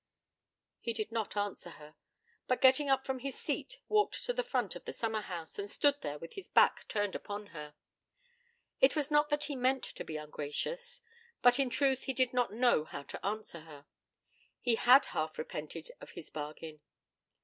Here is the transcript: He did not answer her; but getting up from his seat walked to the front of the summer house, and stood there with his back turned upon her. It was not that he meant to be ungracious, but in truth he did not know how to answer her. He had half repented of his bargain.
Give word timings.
He 0.79 0.93
did 0.93 1.11
not 1.11 1.37
answer 1.37 1.69
her; 1.69 1.93
but 2.47 2.59
getting 2.59 2.89
up 2.89 3.05
from 3.05 3.19
his 3.19 3.37
seat 3.37 3.77
walked 3.87 4.23
to 4.23 4.33
the 4.33 4.41
front 4.41 4.75
of 4.75 4.85
the 4.85 4.93
summer 4.93 5.21
house, 5.21 5.59
and 5.59 5.69
stood 5.69 6.01
there 6.01 6.17
with 6.17 6.33
his 6.33 6.47
back 6.47 6.87
turned 6.87 7.13
upon 7.15 7.45
her. 7.53 7.75
It 8.79 8.95
was 8.95 9.11
not 9.11 9.29
that 9.29 9.43
he 9.43 9.55
meant 9.55 9.83
to 9.83 10.03
be 10.03 10.17
ungracious, 10.17 11.01
but 11.43 11.59
in 11.59 11.69
truth 11.69 12.05
he 12.05 12.13
did 12.13 12.33
not 12.33 12.51
know 12.51 12.83
how 12.83 13.03
to 13.03 13.23
answer 13.23 13.59
her. 13.59 13.85
He 14.59 14.73
had 14.73 15.05
half 15.05 15.37
repented 15.37 15.91
of 16.01 16.09
his 16.09 16.31
bargain. 16.31 16.81